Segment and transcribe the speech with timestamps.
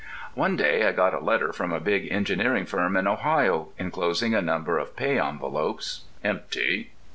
[0.33, 4.41] One day I got a letter from a big engineering firm in Ohio, enclosing a
[4.41, 6.89] number of pay envelopes (empty).